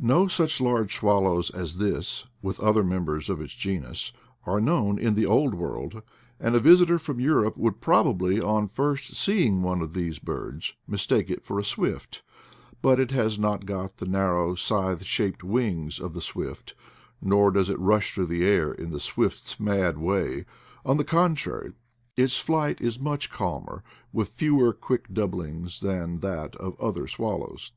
No 0.00 0.26
such 0.26 0.58
large 0.58 0.96
swallows 0.96 1.50
as 1.50 1.76
this, 1.76 2.24
with 2.40 2.58
other 2.60 2.82
members 2.82 3.28
of 3.28 3.42
its 3.42 3.54
genus, 3.54 4.10
are 4.46 4.58
known 4.58 4.98
in 4.98 5.14
the 5.16 5.26
Old 5.26 5.54
World; 5.54 6.00
and 6.40 6.54
a 6.54 6.60
visitor 6.60 6.98
from 6.98 7.20
Europe 7.20 7.58
would 7.58 7.82
probably, 7.82 8.40
on 8.40 8.68
first 8.68 9.14
seeing 9.16 9.62
one 9.62 9.82
of 9.82 9.92
these 9.92 10.18
birds, 10.18 10.72
mistake 10.88 11.28
it 11.28 11.44
for 11.44 11.60
a 11.60 11.62
swift; 11.62 12.22
but 12.80 12.98
it 12.98 13.10
has 13.10 13.38
not 13.38 13.66
got 13.66 13.98
the 13.98 14.06
narrow, 14.06 14.54
scythe 14.54 15.04
shaped 15.04 15.44
wings 15.44 16.00
of 16.00 16.14
the 16.14 16.22
swift, 16.22 16.74
nor 17.20 17.50
does 17.50 17.68
it 17.68 17.78
rush 17.78 18.14
through 18.14 18.24
the 18.28 18.46
air 18.46 18.72
in 18.72 18.92
the 18.92 18.98
swift's 18.98 19.60
mad 19.60 19.98
way; 19.98 20.46
on 20.86 20.96
the 20.96 21.04
contrary, 21.04 21.74
its 22.16 22.38
flight 22.38 22.80
is 22.80 22.98
much 22.98 23.28
calmer, 23.28 23.84
with 24.10 24.30
fewer 24.30 24.72
quick 24.72 25.12
doublings 25.12 25.80
than 25.80 26.20
that 26.20 26.56
of 26.56 26.80
other 26.80 27.06
swallows. 27.06 27.72